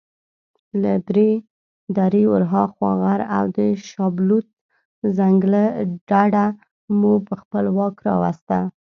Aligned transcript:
له 0.81 0.93
درې 2.03 2.23
ورهاخوا 2.33 2.91
غر 3.01 3.21
او 3.37 3.43
د 3.57 3.59
شابلوط 3.89 4.47
ځنګله 5.17 5.63
ډډه 6.09 6.45
مو 6.99 7.13
په 7.27 7.33
خپل 7.41 7.65
واک 7.77 7.95
راوسته. 8.07 8.57